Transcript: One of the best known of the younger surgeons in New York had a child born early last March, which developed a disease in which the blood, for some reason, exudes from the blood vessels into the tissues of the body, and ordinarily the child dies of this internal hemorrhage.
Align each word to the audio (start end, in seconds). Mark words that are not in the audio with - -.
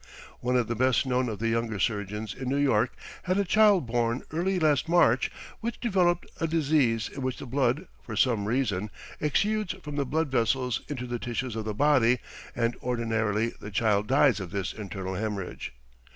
One 0.39 0.55
of 0.55 0.67
the 0.67 0.73
best 0.73 1.05
known 1.05 1.29
of 1.29 1.37
the 1.37 1.47
younger 1.49 1.77
surgeons 1.77 2.33
in 2.33 2.49
New 2.49 2.57
York 2.57 2.93
had 3.25 3.37
a 3.37 3.45
child 3.45 3.85
born 3.85 4.23
early 4.31 4.57
last 4.57 4.89
March, 4.89 5.29
which 5.59 5.79
developed 5.79 6.25
a 6.39 6.47
disease 6.47 7.07
in 7.07 7.21
which 7.21 7.37
the 7.37 7.45
blood, 7.45 7.85
for 8.01 8.15
some 8.15 8.45
reason, 8.45 8.89
exudes 9.19 9.73
from 9.83 9.97
the 9.97 10.05
blood 10.07 10.31
vessels 10.31 10.81
into 10.87 11.05
the 11.05 11.19
tissues 11.19 11.55
of 11.55 11.65
the 11.65 11.75
body, 11.75 12.17
and 12.55 12.75
ordinarily 12.77 13.53
the 13.61 13.69
child 13.69 14.07
dies 14.07 14.39
of 14.39 14.49
this 14.49 14.73
internal 14.73 15.13
hemorrhage. 15.13 15.71